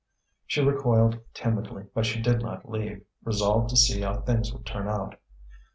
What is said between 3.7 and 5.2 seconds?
see how things would turn out.